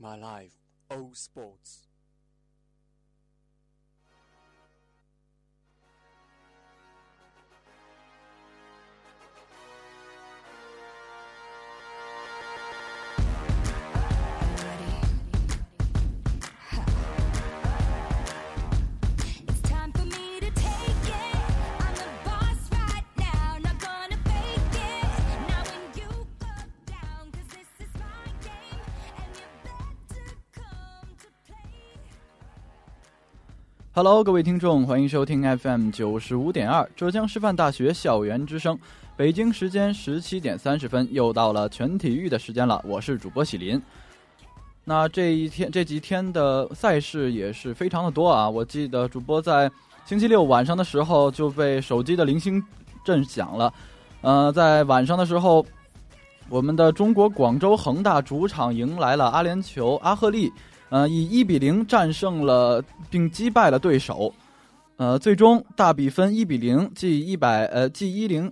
[0.00, 0.54] My life,
[0.90, 1.89] all sports.
[34.00, 38.78] 哈喽，各位听众，欢迎收听 FM 九十五点二浙江师范大学校园之声。
[39.14, 42.82] 北京时间十七点三十分，又到了全体育的时间了。
[42.88, 43.78] 我是主播喜林。
[44.86, 48.48] 那这一天这几天的赛事也是非常的多啊！
[48.48, 49.70] 我记得主播在
[50.06, 52.62] 星期六晚上的时候就被手机的铃声
[53.04, 53.70] 震响了。
[54.22, 55.62] 呃，在晚上的时候，
[56.48, 60.50] 我们的中国广州恒大主场迎来了阿联酋阿赫利。
[60.90, 64.32] 呃，以一比零战胜了并击败了对手，
[64.96, 68.50] 呃，最终大比分一比零，继一百呃继一零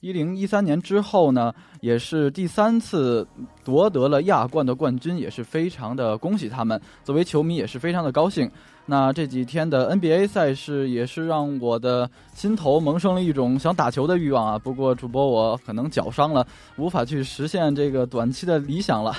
[0.00, 3.26] 一零一三年之后呢，也是第三次
[3.64, 6.80] 夺得了亚冠的冠军，也是非常的恭喜他们。
[7.02, 8.50] 作为球迷也是非常的高兴。
[8.86, 14.58] 那这几天的 NBA 赛事也是让我的心头萌生了一种想打球的欲望啊。
[14.58, 16.46] 不过主播我可能脚伤了，
[16.76, 19.16] 无法去实现这个短期的理想了。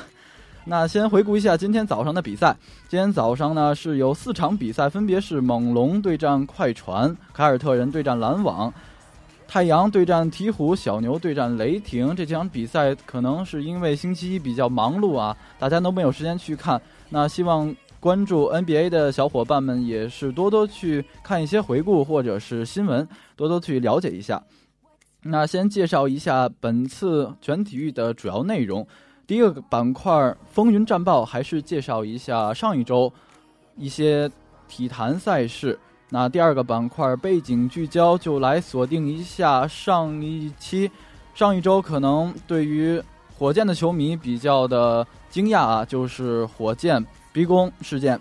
[0.68, 2.58] 那先回顾一下今天早上的比赛。
[2.90, 8.74] 今天早上呢是有四场比赛，分别是猛龙对战快船、凯尔特人对战篮网、
[9.48, 12.16] 太阳对战鹈鹕、小牛对战雷霆。
[12.16, 16.82] 这几场比赛可能是因为星期一比较忙碌啊，大家都没有时间去看。
[17.09, 24.42] 那希望关注 NBA 的小伙伴们也是多多去看一些回顾或者是新闻，多多去了解一下。
[25.22, 28.88] 那先介绍一下本次全体育的主要内容。
[29.28, 33.12] 第一个板块风云战报，还是介绍一下上一周
[33.75, 34.30] 一些
[34.68, 35.78] 体坛赛事。
[36.09, 40.90] 那第二个板块背景聚焦，就来锁定一下上一期、
[41.34, 43.02] 上一周可能对于
[43.35, 47.03] 火箭的球迷比较的惊讶啊，就是火箭
[47.34, 48.19] 逼宫事件，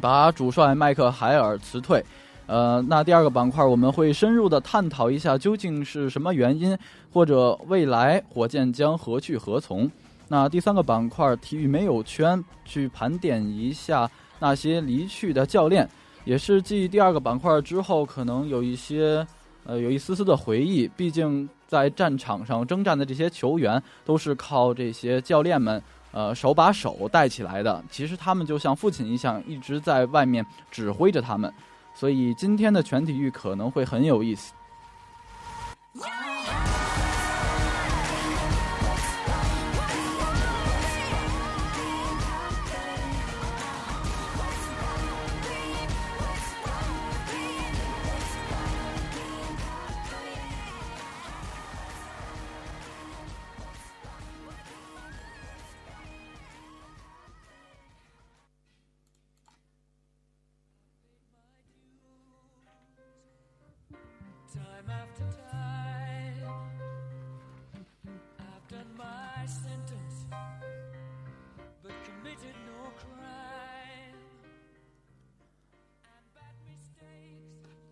[0.00, 2.04] 把主帅麦克海尔辞退。
[2.46, 6.78] 呃，那第二个板块我们会深入的探讨一下究竟是什么原因，
[7.12, 9.90] 或者未来火箭将何去何从。
[10.28, 15.88] 那第三个板块，体育没有圈，去盘点一下那些离去的教练，
[16.24, 19.24] 也是继第二个板块之后，可能有一些，
[19.64, 20.88] 呃，有一丝丝的回忆。
[20.96, 27.84] 毕竟在战场上征战的这些球员，都是靠这些教练们，呃，手把手带起来的。
[27.88, 31.52] 其实他们就像父亲一样，一直在外面指挥着他们。
[31.94, 34.52] 所以今天的全体育可能会很有意思。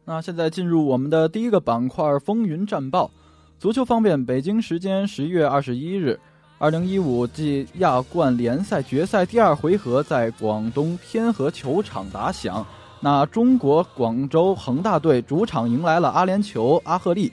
[0.06, 3.10] 那现在进入我们的第一个板块——风云战报。
[3.58, 6.20] 足球方面，北京时间十一月二十一日，
[6.58, 12.64] 二零一五季亚冠联赛决赛第二回合在广东天河球场打响。
[13.04, 17.30] 那中国广州恒大队主场迎来了阿联酋阿赫利。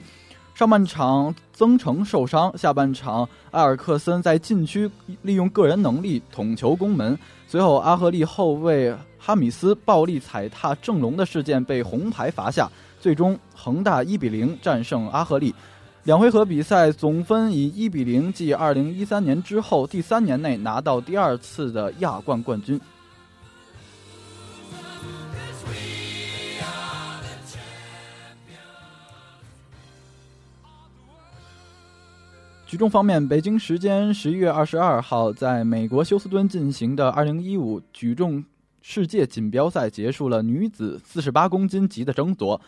[0.54, 4.90] 上半场曾诚受伤，下半场埃尔克森在禁区
[5.22, 7.18] 利用个人能力捅球攻门。
[7.48, 8.94] 随后，阿赫利后卫。
[9.18, 12.70] 哈米斯暴力踩踏郑龙的事件被红牌罚下，
[13.00, 15.54] 最终恒大一比零战胜阿赫利。
[16.04, 22.78] 两回合比赛总分以一比零，继二零一三年之后第三年内拿到第二次的亚冠冠军。
[32.72, 38.42] 举重方面，北京时间十一月二十二号，在美国休斯敦进行的二零一五举重
[38.80, 42.58] 世界锦标赛结束了女子四十八公斤级的争夺。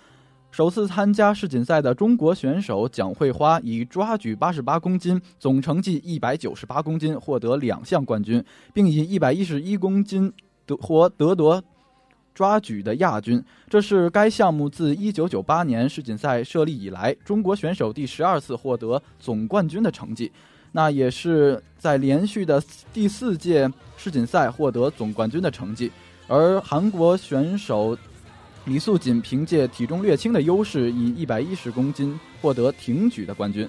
[0.50, 10.30] 首次参加世锦赛的中国选手蒋慧花以抓举八十八公斤，总成绩一百九十八公斤获得两项冠军，并以一百一十一公斤
[10.66, 11.64] 得获得夺
[12.34, 13.42] 抓举的亚军。
[13.70, 20.30] 这是该项目自一九九八年世锦赛设立以来，中国选手第十二次获得总冠军的成绩。
[20.72, 25.90] 那也是在连续的第四届世锦赛获得总冠军的成绩。
[26.26, 27.96] 而韩国选手。
[28.66, 33.68] 李素锦凭借体重略轻的优势，以一百一十公斤获得挺举的冠军。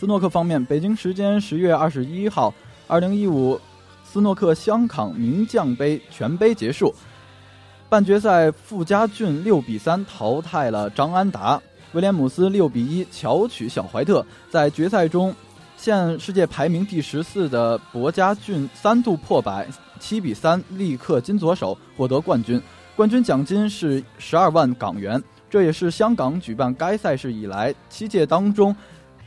[0.00, 2.54] 斯诺克方面，北京时间十月二十一号，
[2.86, 3.60] 二零一五
[4.02, 6.94] 斯诺克香港名将杯全杯结束，
[7.86, 11.60] 半决赛傅家俊六比三淘汰了张安达，
[11.92, 15.36] 威廉姆斯六比一巧取小怀特，在决赛中。
[15.76, 19.68] 现世界排名第十四的博家俊三度破百，
[19.98, 22.58] 七比三力克金左手获得冠军，
[22.96, 28.74] 冠军奖金是十二万港元，这也是香港举办该赛事以来七届当中，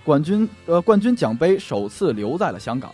[0.04, 2.94] 冠军呃冠军奖杯首次留在了香港。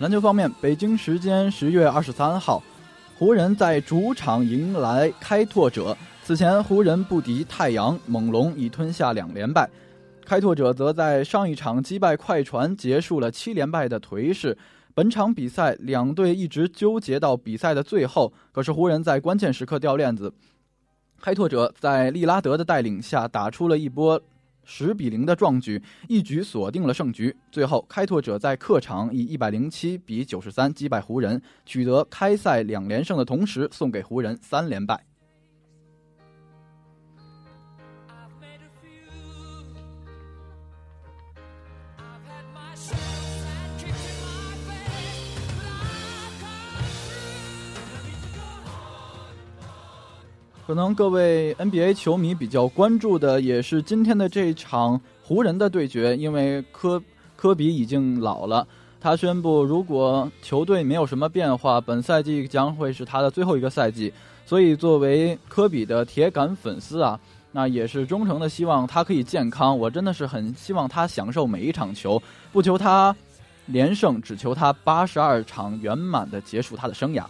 [0.00, 2.62] 篮球方面，北京时间十月二十三号，
[3.16, 5.96] 湖人在主场迎来开拓者。
[6.24, 9.66] 此前，湖人不敌太阳、猛龙，已吞下两连败；
[10.24, 14.56] 开拓者则在上一场击败快船，结束了七连败的颓势。
[14.94, 20.32] 本场比赛，两队一直纠结到比赛的最后，可是湖人在关键时刻掉链子，
[21.20, 24.20] 开拓者在利拉德的带领下打出了一波。
[24.66, 27.36] 十比零的壮举，一举锁定了胜局。
[27.52, 35.04] 最后，开拓者在客场以一百零七比九十三击败湖人，取得开赛两连胜的同时，送给湖人三连败。
[50.66, 57.02] 可能各位 NBA 球迷比较关注的也是今天的这一场湖人的对决，因为科
[57.36, 58.66] 科比已经老了，
[58.98, 64.10] 他宣布如果球队没有什么变化，本赛季将会是他的最后一个赛季。
[64.46, 67.20] 所以作为科比的铁杆粉丝啊，
[67.52, 69.78] 那也是忠诚的希望他可以健康。
[69.78, 72.22] 我真的是很希望他享受每一场球，
[72.52, 73.14] 不求他
[73.66, 77.22] 连胜，只求他八十二场圆满的结束他的生涯。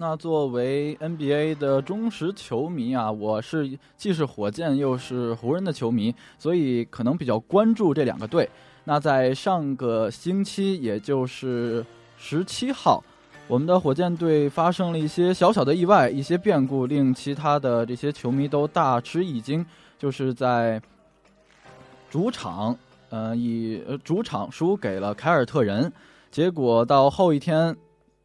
[0.00, 8.48] 那作为 NBA 的忠实球迷啊，我是既是火箭又是湖人的球迷，所以可能比较关注这两个队。
[8.84, 11.84] 那在上个星期，也就是
[12.16, 13.04] 十七号，
[13.46, 19.62] 我们的火箭队发生了一些小小的意外，一些变故，令其他的这些球迷都大吃一惊。
[19.98, 20.80] 就是在
[22.08, 22.74] 主场，
[23.10, 25.92] 呃，以主场输给了凯尔特人，
[26.30, 27.76] 结果到后一天。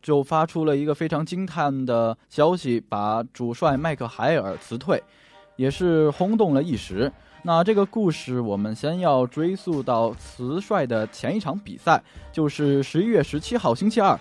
[0.06, 5.02] 就发出了一个非常惊叹的消息，把主帅麦克海尔辞退，
[5.56, 7.12] 也是轰动了一时。
[7.42, 12.00] 那这个故事，我们先要追溯到辞帅的前一场比赛，
[12.32, 14.16] 就是十一月十七号星期二，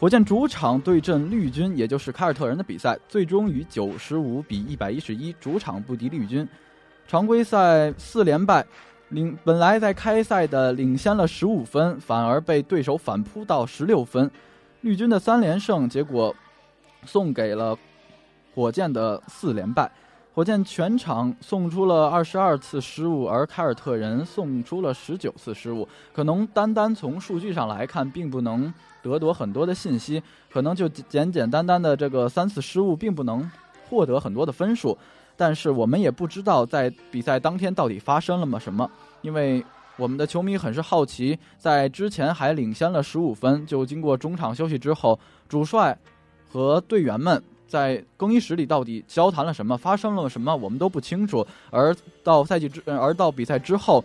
[0.00, 6.48] 火箭主场对阵绿军，也就是凯尔特人的比赛，最终以九十五比一百一十一主场不敌绿军，
[7.06, 8.66] 常规赛四连败，
[9.10, 14.28] 领本来在开赛的领先了十五分，反而被对手反扑到十六分。
[14.82, 16.34] 绿军的三连胜，结果
[17.04, 17.76] 送给了
[18.54, 19.90] 火箭的四连败。
[20.32, 25.86] 火箭全场送出了二十二次失误，而凯尔特人送出了十九次失误。
[26.14, 28.72] 可能单单从数据上来看，并不能
[29.02, 30.22] 得到很多的信息。
[30.50, 33.50] 可能就简简单单的这个三次失误，并不能
[33.88, 34.96] 获得很多的分数。
[35.36, 39.62] 但是我们也不知道在比赛当天到底发生了么什么，因为。
[40.00, 45.96] 我们的球迷很是好奇，在之前还领先了十五分，就经过中场休息之后，主帅
[46.50, 51.46] 和队员们在更衣室里到底交谈了什么，发生了什么，我们都不清楚。
[51.70, 54.02] 而到赛季之， 而到比赛之后，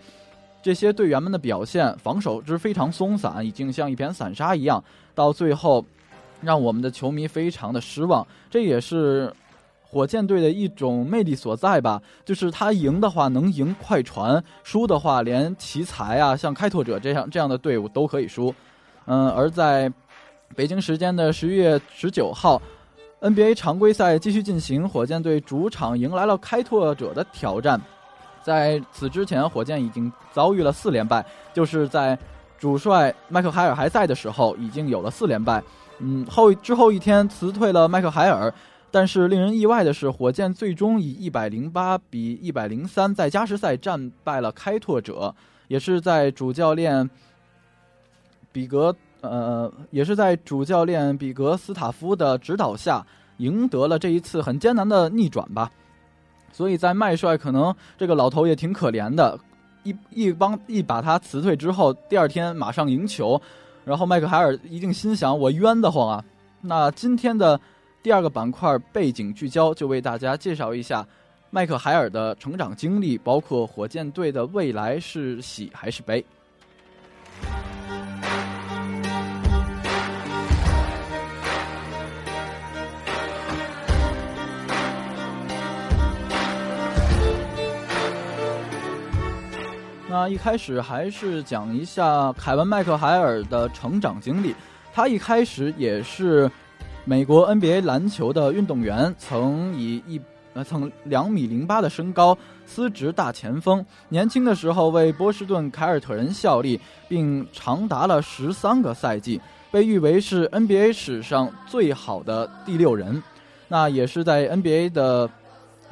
[0.61, 4.83] 这些队员们的表现，防守之非常松散，已经像一片散沙一样，
[5.13, 5.85] 到最后，
[6.41, 8.27] 让我们的球迷非常的失望。
[8.49, 9.33] 这也是。
[9.95, 18.53] 火箭队的一种魅力所在吧，就是他赢的话能赢快船，输的话连奇才啊，像开拓者这样这样的队伍都可以输。
[19.05, 19.89] 嗯，而在
[20.53, 22.61] 北京时间的十一月十九号
[23.21, 27.79] ，NBA 常规赛继续进行，火箭队主场迎来了开拓者的挑战。
[28.43, 32.19] 在此之前，火箭已经遭遇了四连败，就是在
[32.59, 35.63] 主帅麦克海尔还在的时候，已经有了四连败。
[35.99, 38.53] 嗯，后之后一天辞退了麦克海尔。
[38.95, 45.35] 但是令人意外的是，火箭最终以一百零八比一百零三在加时赛战败了开拓者，
[45.67, 47.09] 也是在主教练
[48.53, 53.05] 比格呃，也是在主教练比格斯塔夫的指导下
[53.39, 55.69] 赢得了这一次很艰难的逆转吧。
[56.53, 59.37] 所以在麦帅可能这个老头也挺可怜的，
[59.83, 63.41] 一一帮一把他辞退之后，第二天马上赢球，
[63.83, 66.23] 然后麦克海尔一定心想我冤得慌啊。
[66.61, 67.59] 那今天的。
[68.05, 71.03] 第二个板块背景聚焦，就为大家介绍一下
[71.49, 76.23] 麦克海尔的成长经历，包括火箭队的未来是喜还是悲。
[90.07, 94.53] 那一开始还是讲一下凯文麦克海尔的成长经历，
[94.93, 96.47] 他一开始也是。
[97.07, 100.19] 美国 NBA 篮球的运动员，曾以一
[100.55, 102.35] 呃曾两米零八的身高，
[102.65, 103.85] 司职大前锋。
[104.09, 113.21] 年轻的时候为波士顿凯尔特人效力，并长达了十三个赛季，被誉为是 NBA 史上最好的第六人。
[113.67, 115.29] 那也是在 NBA 的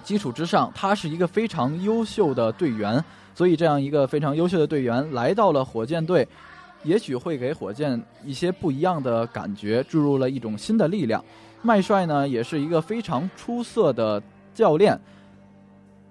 [0.03, 3.03] 基础之上，他是一个非常优秀的队员。
[3.35, 6.27] 所以这样一个非常优秀的队员来到了火箭队。
[6.83, 11.23] 也许会给火箭一些不一样的感觉，注入了一种新的力量。
[11.61, 14.21] 麦帅呢，也是一个非常出色的
[14.53, 14.99] 教练。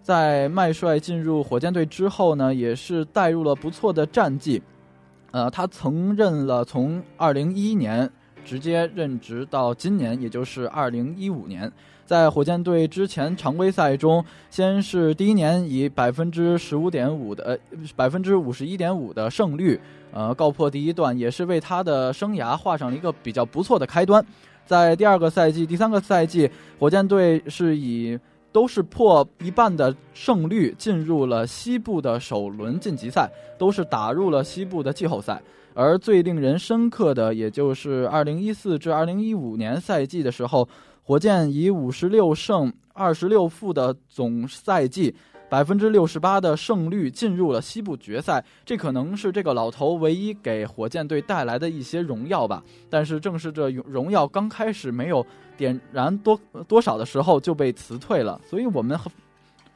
[0.03, 4.61] 在麦帅进入火箭队之后呢，也是带入了不错的战绩。
[5.31, 8.11] 呃，他曾任了从二零一一年
[8.45, 11.71] 直接任职到今年，也就是二零一五年。
[12.05, 19.81] 在火箭队之前常规赛中，先是第一年以百分之十五点五的呃百分之五十一点五的胜率，
[20.13, 24.23] 呃告破第一段，也是为他的生涯画上了一个比较不错的开端。
[24.67, 28.19] 在第二个赛季、第三个赛季，火箭队是以
[28.51, 35.41] 都是破一半的胜率进入了西部的首轮晋级赛，都是打入了西部的季后赛。
[35.75, 40.69] 而最令人深刻的，也就是二零一四至二零一五年赛季的时候。
[41.05, 45.13] 火箭以五十六胜二十六负的总赛季，
[45.51, 48.43] 百分之六十八的胜率进入了西部决赛。
[48.65, 52.63] 这可能是这个老头唯一给火箭队带来的一些荣耀吧。
[52.89, 55.27] 但是，正是这荣耀刚开始没有
[55.57, 58.41] 点燃多多少的时候就被辞退了。
[58.49, 58.97] 所以我们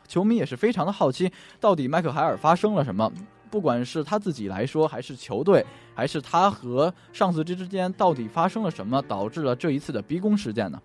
[0.06, 3.12] 球迷也是非常的好奇，到底麦克海尔发生了什么？
[3.50, 10.80] 不管是他自己来说，还是球队，还是他和上司之之间，到底发生了什么，导致了这一次的逼宫事件呢？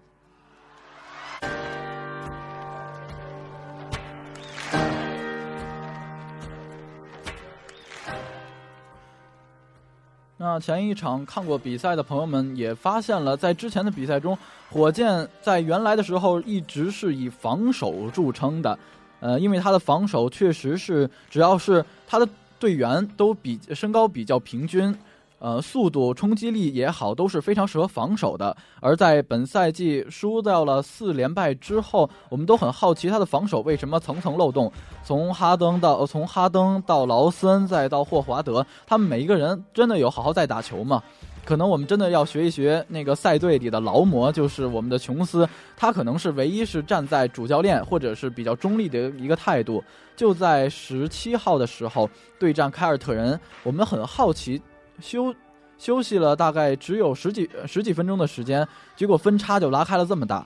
[10.44, 14.36] 那前一场看过比赛的朋友们也发现了，在之前的比赛中，
[14.72, 18.78] 火箭在原来的时候一直是以防守著称的，
[19.20, 22.28] 呃，因为他的防守确实是只要是他的
[22.62, 24.96] 队员都比身高比较平均。
[25.44, 28.56] 呃，速度、冲击力也好，都是非常适合防守的。
[28.80, 34.72] 而在本赛季输掉了四连败之后，我们都很好奇他的防守为什么层层漏洞。
[35.04, 41.02] 从哈登到从哈登到劳森，再到霍华德，他们每一个人真的有好好在打球吗？
[41.44, 49.84] 可能我们真的要学一学那个赛队里的劳模，就是我们的琼斯，他可能是唯一是站在主教练或者是比较中立的一个态度。
[50.16, 54.62] 就在十七号的时候对战凯尔特人，我们很好奇。
[55.00, 55.34] 休
[55.80, 60.46] 休息了大概只有十几十几分钟的时间，结果分差就拉开了这么大，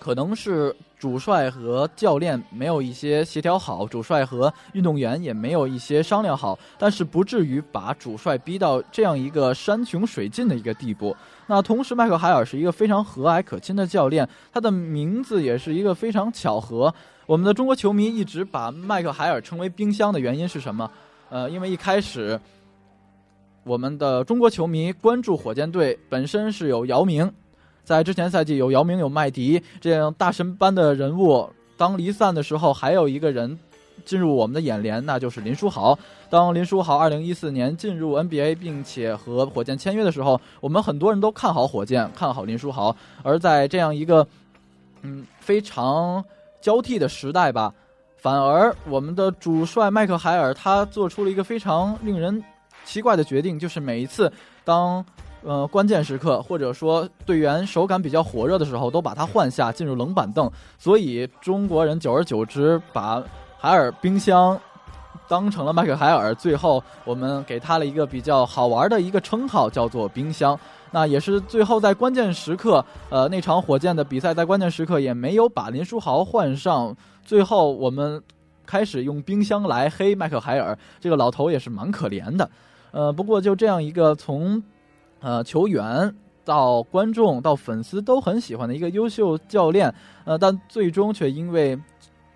[0.00, 11.16] 可能是主帅和教练没有一些协调好，主帅和运动员也没有一些商量好，但是不至于把主帅逼到这样一个山穷水尽的一个地步。
[11.46, 16.94] 那同时，麦克海尔是一个非常和蔼可亲的教练，他的名字也是一个非常巧合。
[17.24, 20.90] 我们的中国球迷一直把麦克海尔称为“冰箱”的原因是什么？
[21.30, 22.38] 呃，因为一开始
[23.64, 27.32] 我们的中国球迷关注火箭队本身是有姚明，
[27.84, 33.58] 在之前赛季有姚明有麦迪这样大神般的人物，当离散的时候，还有一个人
[34.04, 35.98] 进入我们的眼帘，那就是林书豪。
[36.28, 42.94] 当林书豪二零一四年进入 NBA 并且和火箭签约的时候，我们很多人都看好火箭，看好林书豪。
[43.22, 44.26] 而在这样一个
[45.02, 46.24] 嗯非常
[46.60, 47.74] 交替的时代吧。
[48.16, 52.44] 反而，我们的主帅麦克海尔他做出了一个非常令人
[52.84, 54.30] 奇怪的决定，就是每一次
[54.62, 55.04] 当
[55.42, 60.50] 呃关键时刻或者说队员手感比较火热的时候，都把他换下进入冷板凳。
[60.78, 63.22] 所以中国人久而久之把
[63.58, 64.58] 海尔冰箱
[65.28, 70.58] 当成了麦克海尔，最后我们给他了一个比较好玩的一个称号，叫做冰箱。
[70.90, 76.94] 那也是最后在关键时刻，呃，那场火箭的比赛在关键时刻也没有把林书豪换上。
[77.24, 78.20] 最后，我们
[78.66, 82.50] 开始用冰箱来黑麦克海尔，这个老头也是蛮可怜的。
[82.90, 84.60] 呃，不过就这样一个从
[85.20, 91.78] 呃球员到观众到粉丝都很喜欢的一个优秀教练，呃，但最终却因为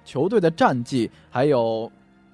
[0.04, 1.90] 球队的战绩还有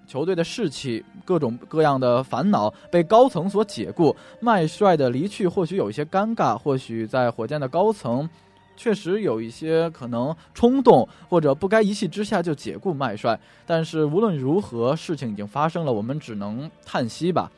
[0.06, 8.28] 球队的士气各种各样的烦恼被高层所解雇，麦帅的离去或许有一些尴尬，或许在火箭的高层。
[8.76, 17.52] 确实有一些可能冲动或者不该一气之下就解雇麦帅，但是无论如何，事情已经发生了，我们只能叹息吧。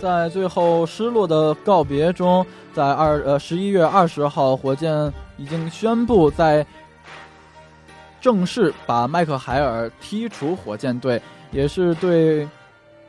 [0.00, 6.66] 在最后失落的告别中，在二呃十一月二十号，火箭已经宣布在。
[8.22, 11.18] 正式把麦克海尔踢出火箭队，
[11.50, 12.46] 也是对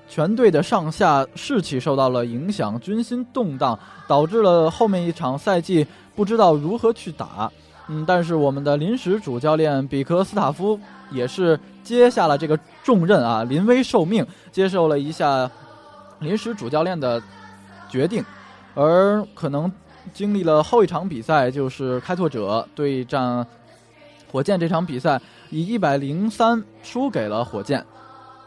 [0.08, 3.77] 全队的上下士气受到了影响，军心动荡，
[4.08, 7.51] 导致了后面一场赛季不知道如何去打。
[7.89, 10.80] 嗯，但是我们的临时主教练比克斯塔夫
[11.12, 15.51] 也是接下了这个重任啊，临危受命，接受了一下
[16.21, 17.21] 临时主教练的
[17.89, 18.23] 决定，
[18.73, 19.69] 而可能
[20.13, 23.45] 经历了后一场比赛，就是开拓者对战。
[24.31, 27.86] 火箭这场比赛以一百零三输给了火箭，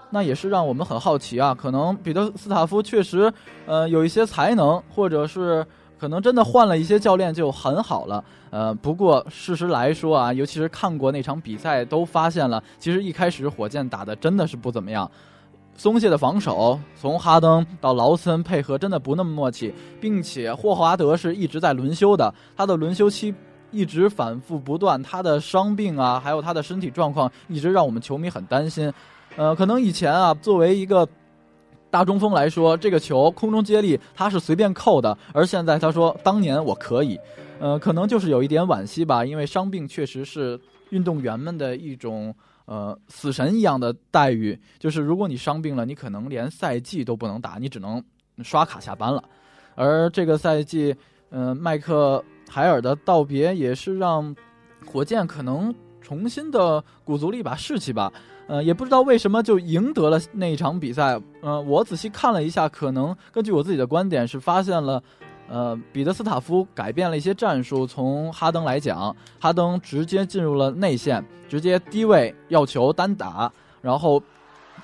[0.09, 1.55] 那也是让我们很好奇啊。
[1.55, 3.31] 可能彼得斯塔夫确实，
[3.67, 5.63] 呃，有一些才能，或者是
[6.01, 8.25] 可能真的换了一些教练就很好了。
[8.49, 15.11] 呃，不过事实来说啊，尤其是看过那场比赛，都发现了，其实一开始火箭打的真的是不怎么样，
[15.77, 23.35] 松懈的防守，从哈登到劳森配合真的不那么默契，并且霍华德是一直在轮休的，他的轮休期。
[23.71, 28.93] 一直反复不断，他的伤病啊，还有他的身体状况，一直让我们球迷很担心。
[29.35, 31.05] 呃，可能以前啊，作为一个
[31.91, 37.19] 大中锋来说，这个球空中接力他是随便扣的，而现在他说当年我可以，
[37.59, 40.57] 呃，可能就是有一点惋惜吧，因为伤病确实是
[40.91, 42.33] 运动员们的一种
[42.67, 48.03] 呃死神一样的待遇，就是如果你伤病了，你可能连赛季都不能打，你只能
[48.43, 49.23] 刷卡下班了。
[49.75, 50.95] 而这个赛季，
[51.31, 52.25] 嗯，麦克。
[52.47, 54.33] 海尔的道别也是让
[54.87, 58.13] 火箭可能重新的鼓足了一把士气吧。
[58.47, 61.19] 呃，也不知道为什么就赢得了那一场比赛。
[61.41, 65.03] 呃，我仔细看了一下，可能根据我自己的观点是发现了，
[65.49, 67.87] 呃，彼得斯塔夫改变了一些战术。
[67.87, 74.23] 从哈登来讲，哈登直接进入了内线，直接低位要球单打，然后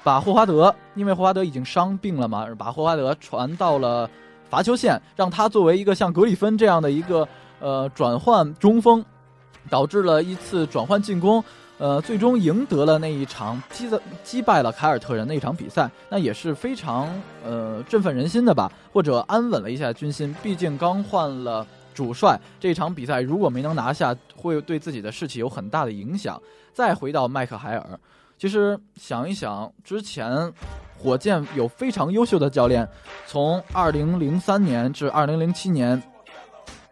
[0.02, 4.08] 把霍华德，因为霍华德已经伤病了嘛，把霍华德传到了
[4.48, 7.26] 罚球线，让他作为一个像格里芬这样的一个。
[7.62, 9.04] 呃，转换中锋，
[9.68, 11.44] 导致了一次转换进攻，
[11.80, 17.08] 呃，最终赢得了那一场击的击败了凯尔特人那一场比赛，那也是非常
[17.42, 20.36] 呃振奋人心的吧，或者安稳了一下军心。
[20.42, 26.38] 毕竟刚换了主帅，这场比赛如果没能拿下，会对自己的士气有很大的影响。
[26.74, 27.98] 再回到麦克海尔，
[28.38, 30.52] 其实想一想，之前
[30.98, 32.86] 火箭有非常优秀的教练，
[33.26, 36.02] 从二零零三年至二零零七年。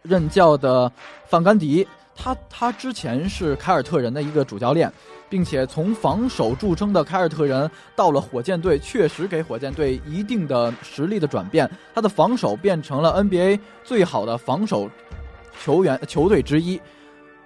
[0.01, 0.89] 任教的
[1.25, 1.85] 范甘迪，
[2.21, 4.91] 他他之前是凯尔特人的一个主教练，
[5.29, 11.69] 并且从防守著称的凯尔特人到了火箭队，确实给火箭队一定的实力的转变。
[11.95, 14.89] 他的防守变成了 NBA 最好的防守
[15.63, 16.79] 球员球队之一。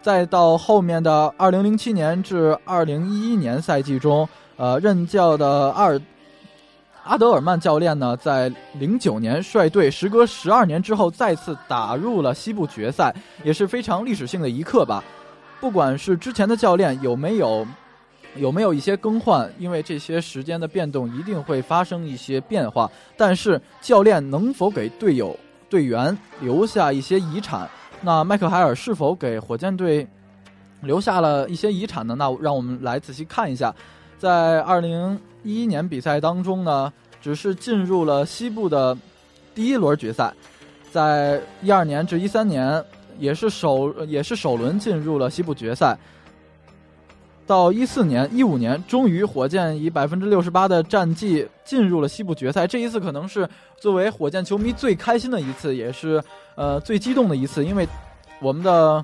[0.01, 6.01] 再到后面的2007年至2011年赛季中，呃，任教的阿尔。
[7.03, 13.13] 阿德尔曼教练呢，在零九年率队，时隔十二年之后再次打入了西部决赛，
[13.43, 15.03] 也是非常历史性的一刻吧。
[15.59, 17.67] 不管是之前的教练有没有
[18.37, 22.89] 有没有一些更换，因为这些时间的变动一定会发生一些变化。
[23.17, 25.37] 但是教练能否给队友
[25.69, 27.69] 队员留下一些遗产。
[27.99, 30.07] 那麦克海尔是否给火箭队
[30.81, 32.15] 留下了一些遗产呢？
[32.17, 33.73] 那让我们来仔细看一下，
[34.23, 38.97] 在二零一一年比赛当中呢，只是进入了西部的
[39.53, 40.33] 第一轮决赛，
[40.93, 42.81] 在一二年至一三年
[43.19, 45.97] 也是首也是首轮进入了西部决赛。
[47.45, 52.65] 到一四年、一五年，终于火箭以百分之六十八的战绩进入了西部决赛。
[52.65, 53.45] 这一次可能是
[53.77, 56.23] 作为火箭球迷最开心的一次，也是
[56.55, 57.86] 呃最激动的一次，因为
[58.39, 59.03] 我们的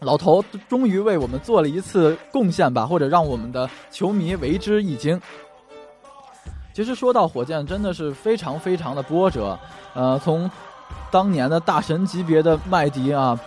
[0.00, 5.20] 老头终于为我们做了一次贡献吧，或者让我们的球迷为之一惊。
[6.72, 9.58] 其实说到火箭，真的是非常非常的波折。
[9.94, 10.50] 呃，从
[11.10, 13.38] 当年的大神级别的麦迪啊。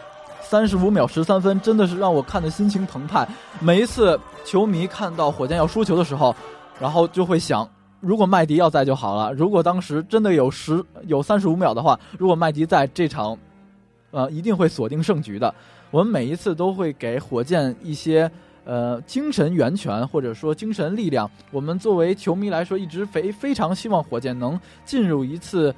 [0.44, 3.26] 三十五秒十三分，真的是让我看的心情澎湃。
[3.62, 6.36] 每一次球迷看到火箭要输球的时候，
[6.78, 7.66] 然后就会想，
[8.02, 9.32] 如果麦迪要在就好了。
[9.32, 13.38] 如果当时真的有十有三十五秒的话，如果麦迪在这场，
[14.10, 15.54] 呃，一定会锁定胜局的。
[15.92, 18.30] 我们每一次都会给火箭一些
[18.66, 21.30] 呃精神源泉，或者说精神力量。
[21.52, 25.74] 我们作为球迷来说，一直非非常希望火箭能进入一次。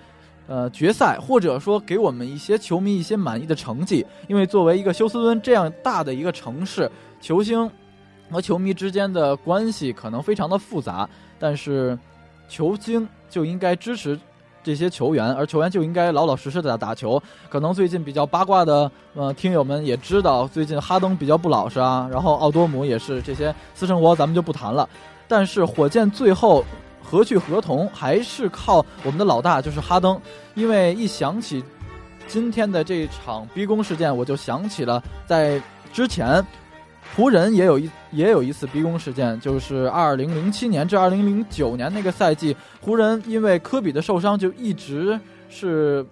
[0.45, 7.71] 呃，决赛或者说给我们一些球迷一些满意的成绩，因为作为一个休斯敦这样大的一个城市，球星
[8.29, 11.97] 和球迷之间的关系可能非常的复杂，但是
[12.49, 14.19] 球星就应该支持
[14.63, 17.21] 这些球员，而球员就应该老老实实的打球。
[17.49, 24.87] 可能最近比较八卦的呃听友们也知道，最近哈登比较不老实啊，然后奥多姆也是这些私生活咱们就不谈了，
[25.27, 26.63] 但是火箭最后。
[27.05, 27.87] 何去何从？
[27.89, 30.19] 还是靠我们的老大，就是哈登。
[30.55, 31.61] 因为一想起
[32.27, 36.43] 今天的这一场逼宫事件，我就想起了在之前
[37.15, 46.05] 湖人也有一也有一次逼宫事件，就是二零零七年至二零零九年那个赛季，湖人因为科比的受伤，就一直是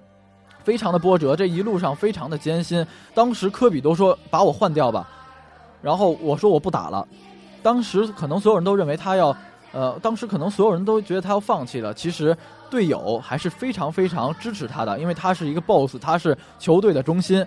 [0.64, 2.86] 非常的波折，这一路上非常的艰辛。
[3.16, 5.08] 当时科比都说把我换掉吧，
[5.82, 7.08] 然后我说我不打了。
[7.64, 9.36] 当时可能所有人都认为他要。
[9.74, 12.36] 呃，当时可能所有人都觉得他要放弃了，其实
[12.70, 17.46] 队友还是非常非常支持他的，因为他是一个 boss，他是球队的中心。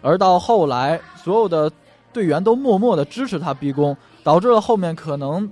[0.00, 1.68] 而到后来，所有的
[2.14, 5.46] 队员都默默的支持他逼宫，导致了后面可能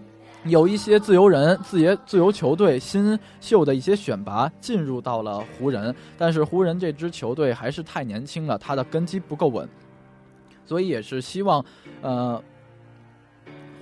[0.44, 9.68] 有一些自由人、自由自由球队新秀的一些选拔进入到了湖人，但是湖人这支球队还是太年轻了，他的根基不够稳，
[10.64, 11.62] 所以也是希望，
[12.00, 12.42] 呃。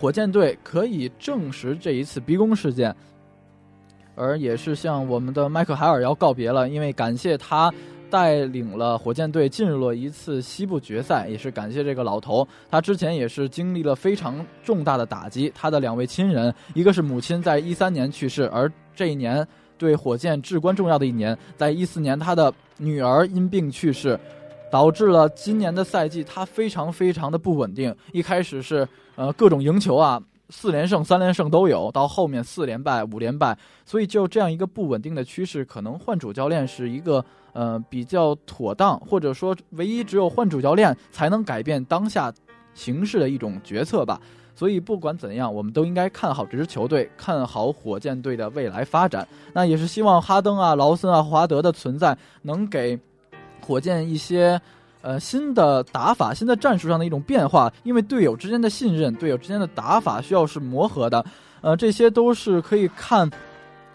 [0.00, 2.96] 火箭队可以证实这一次逼宫事件，
[4.14, 7.70] 而也是向我们的麦克海尔要告别了，因为感谢他
[8.11, 12.46] 带领了火箭队进入了一次西部决赛，也是感谢这个老头。
[12.70, 19.46] 他之前也是经历了非常重大的打击，他的两位亲人，一个是母亲在一三年去世，而这一年
[19.79, 24.18] 对火箭至关重要的一年，在一四年他的女儿因病去世。
[24.73, 27.92] 导致了今年的赛季，他非常非常的不稳定。
[28.12, 42.32] 一开始是呃各种赢球啊，四连胜、三连胜都有，到后面四连败、五连败，所以就这样一个不稳定的趋势，可能换主教练是一个呃比较妥当，或者说唯一只有换主教练才能改变当下
[42.74, 44.20] 形势的一种决策吧。
[44.54, 49.26] 所以不管怎样，我们都应该看好这支球队，看好火箭队的未来发展。
[49.52, 52.98] 那也是希望哈登啊、劳森啊、华德的存在能给。
[53.62, 54.60] 火箭一些，
[55.02, 61.24] 呃，新的打法、新的战术上的一种变化，因为队友之间的信任、队友之间的打法需要是磨合的，
[61.62, 63.30] 呃，这些都是可以看，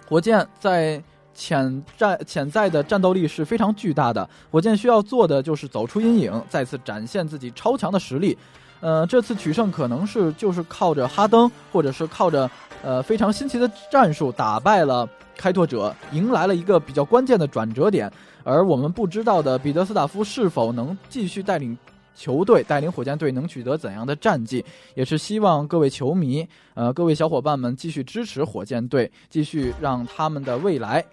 [0.08, 1.02] 火箭在
[1.34, 4.28] 潜在潜在的战斗力是非常巨大的。
[4.50, 8.38] 火箭需要做的就是走出阴影，再次展现自己超强的实力。
[8.82, 12.50] 呃，这次取胜可能是就是靠着哈登，或者是靠着
[12.84, 18.12] 呃非常新奇的战术打败了开拓者，迎来了一个比较关键的转折点。
[18.46, 21.76] 而我们不知道的彼得斯塔夫是否能继续带领
[22.16, 31.04] 球队，带领火箭队能取得怎样的战绩，也是希望各位球迷，呃，各位小伙伴们继续支持火箭队，继续让他们的未来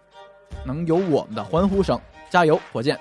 [0.66, 3.00] 能有我们的欢呼声，加油，火箭！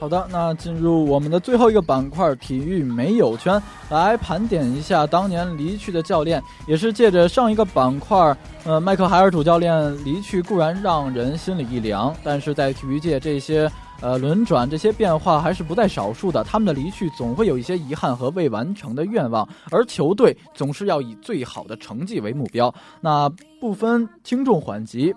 [0.00, 13.68] 好的，那进入我们的最后一个板块——体育没有圈，来盘点一下当年离去的教练，也是借着上一个板块，呃，迈克海尔主教练离去固然让人心里一凉，但是在体育界这些
[14.00, 16.44] 呃轮转、这些变化还是不在少数的。
[16.44, 22.72] 他们的离去总会有一些遗憾和未完成的愿望，而球队总是要以最好的成绩为目标。
[23.00, 23.28] 那
[23.60, 25.12] 不分轻重缓急。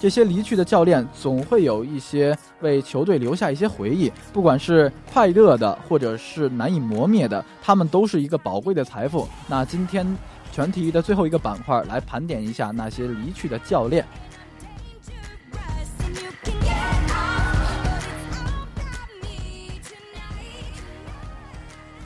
[0.00, 9.28] 这些离去的教练总会有一些为球队留下一些回忆，不管是快乐的，或者是难以磨灭的，他们都是一个宝贵的财富。
[9.46, 10.16] 那今天
[10.50, 14.02] 全体育的最后一个板块，来盘点一下那些离去的教练。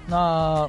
[0.09, 0.69] 那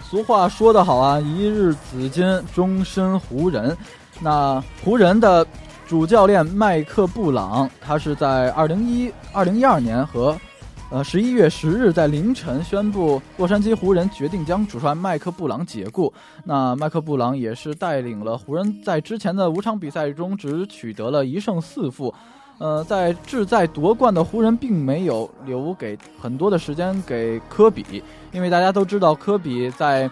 [0.00, 3.76] 俗话说得好啊，一日紫金，终身湖人。
[4.20, 5.44] 那湖人的。
[5.92, 10.34] 主教练麦克布朗，他是在二零一二零一二年和，
[10.88, 16.10] 呃十一月十日在凌晨宣布，洛杉矶湖人决定将主帅麦克布朗解雇。
[16.44, 22.14] 那麦克布朗也是带领了湖人在之前的五场比赛中只取得了一胜四负，
[22.56, 30.08] 呃，在志在夺冠的湖人并没有留给很多的时间给科比，因为大家都知道科比在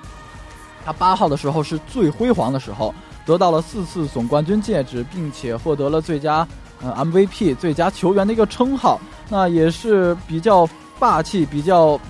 [0.85, 2.95] 他八号的时候是最辉煌的时候。
[3.27, 6.47] 得到了四次总冠军戒指，并且获得了最佳
[6.83, 12.01] 呃 MVP 最佳球员的一个称号，那也是比较霸气、比较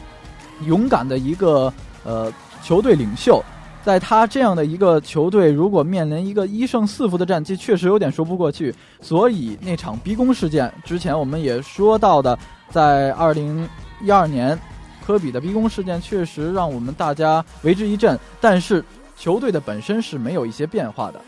[0.64, 1.72] 勇敢的一个
[2.04, 3.42] 呃球队领袖。
[3.82, 8.74] 在他这样的一个球队，如果面临一个一胜四负的战绩，确实有点说不过去。
[9.00, 12.38] 所以那场逼宫事件之前我们也说到的，
[12.70, 13.68] 在二零
[14.02, 14.58] 一二年
[15.04, 18.18] 科比的逼宫事件，确实让我们大家为之一振。
[18.40, 18.84] 但是。
[19.20, 21.20] 球队的本身是没有一些变化的，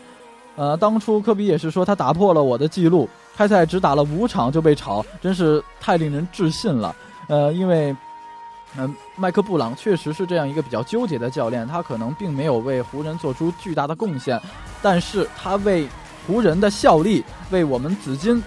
[0.55, 6.95] 呃，当初科比也是说他打破了我的记录，开赛只打了五场就被炒，真是太令人置信了。
[7.27, 7.95] 呃，因为，
[8.75, 14.41] 嗯，麦克布朗确实是这样一个比较纠结的教练，他可能并没有为湖人做出巨大的贡献，
[14.81, 15.87] 但是他为
[16.25, 18.41] 湖人的效力，为我们紫金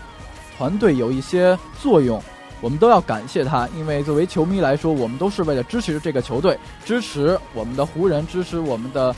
[0.58, 2.20] 团队有一些作用。
[2.62, 9.14] 我们都要感谢他，因为作为球迷来说，我们都是为了支持这个球队，支持我们的湖人，支持我们的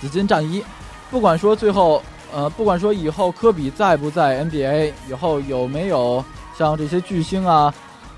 [0.00, 0.64] 紫金战衣。
[1.10, 6.24] 不管说最后，呃，不管说以后科比在不在 NBA，以后有没有
[6.56, 7.74] 像这些巨星啊，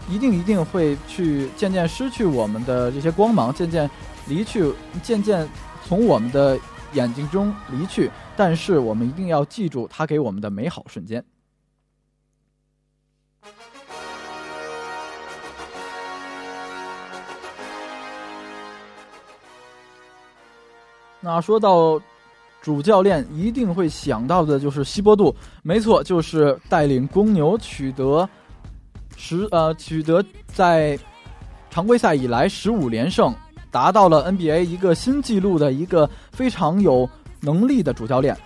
[0.09, 3.91] 一定一定会去渐渐失去我们的这些光芒，渐渐
[4.27, 5.49] 离去，渐渐
[5.87, 6.59] 从我们的
[6.93, 8.11] 眼睛中离去。
[8.37, 11.25] 但是我们一定要记住他给我们的美好瞬间。
[21.25, 22.01] 那说到
[22.61, 25.33] 主教练，一定会想到的就是西波杜，
[25.63, 28.29] 没错，就是带领公牛取得
[29.17, 30.99] 十呃取得在
[31.71, 33.33] 常规赛以来十五连胜，
[33.71, 37.09] 达到了 NBA 一个新纪录的一个非常有
[37.41, 38.37] 能力的主教练。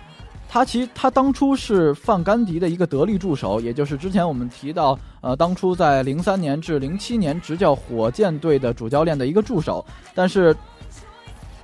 [0.47, 10.55] 他其他当初是范甘迪的一个得力助手，也就是之前我们提到呃当初在零三年至零七年执教火箭队的主教练的一个助手，但是。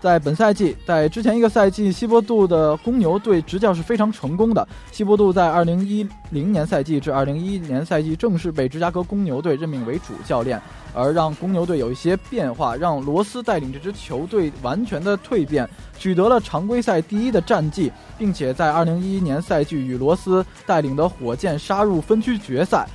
[0.03, 4.67] 在本赛季，在之前一个赛季，西伯杜的公牛队执教是非常成功的。
[4.91, 10.61] 西伯杜在二零一零年赛季至二零一一年赛季正式被芝加哥公牛队任命为主教练，
[10.93, 15.65] 而让公牛队有一些变化，让罗斯带领这支球队完全的蜕变，
[15.97, 22.85] 取得了常规赛第一的战绩，并且在二零一一年赛季与罗斯带领的火箭杀入分区决赛。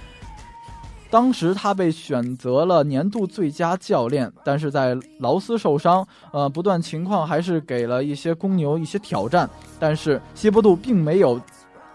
[1.10, 11.40] 当时他被选择了年度最佳教练，但是在劳斯受伤，呃，不断情况还是给了一些公牛一些挑战，但是西伯杜并没有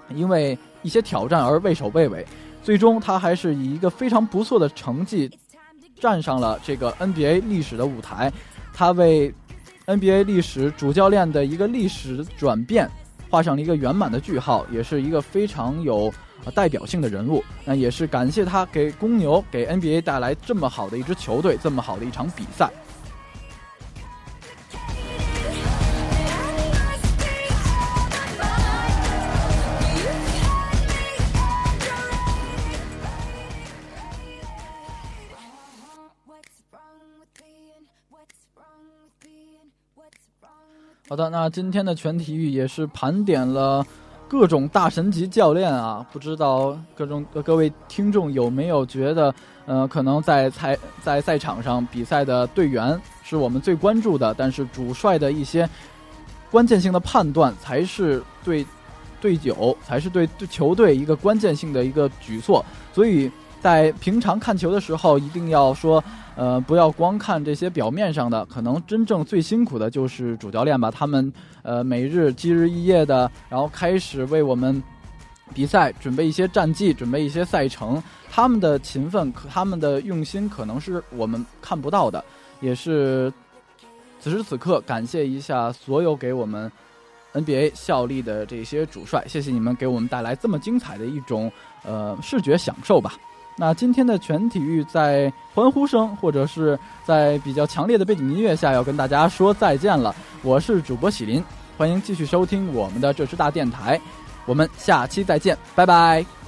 [0.09, 2.25] 因为一些挑战而畏首畏尾，
[2.63, 5.29] 最终他还是以一个非常不错的成绩
[5.99, 8.33] 站上了这个 NBA 历史的舞台，
[8.73, 9.31] 他为
[9.85, 12.89] NBA 历史主教练的一个历史转变
[13.29, 16.11] 画上了一个圆满的句号，也是一个非常有。
[16.51, 22.69] 代表性的人物，那也是感谢他给公牛、给 NBA 带来这么好的一支球队，这么好的一场比赛。
[41.09, 43.85] 好的，那今天的全体育也是盘点了。
[44.33, 49.31] 各种大神级教练啊，不知道各种各位听众有没有觉得，
[49.67, 55.69] 呃，可能在赛在赛场上比赛的队员是我们最关注的，但是主帅的一些
[56.49, 58.65] 关键性的判断才是对
[59.21, 62.65] 对酒，才是对对球队一个关键性的一个举措。
[62.91, 63.31] 所以
[63.63, 66.03] 在平常看球的时候，一定要说，
[66.35, 70.91] 呃，不要光看这些表面上的，可能真正最辛苦的就是主教练吧。
[70.91, 74.83] 他们呃每日积日一夜的，然后开始为我们
[75.53, 78.03] 比赛准备一些战绩，准备一些赛程。
[78.29, 82.21] 他们的勤奋，他们的用心，可能是我们看不到的。
[82.59, 83.31] 也是
[84.19, 86.69] 此时此刻，感谢一下所有给我们
[87.33, 91.49] NBA 效力的这些主帅，谢谢你们给我们带来这么精彩的一种
[91.85, 93.13] 呃视觉享受吧。
[93.55, 100.13] 那今天的全体育在欢呼声或者是在比较强烈的背景音乐下，要跟大家说再见了。
[100.41, 101.43] 我是主播喜林，
[101.77, 103.99] 欢迎继续收听我们的这支大电台，
[104.45, 106.42] 我们下期再见，拜拜。